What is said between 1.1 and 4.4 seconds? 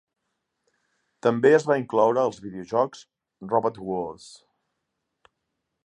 També es va incloure als videojocs "Robot Wars".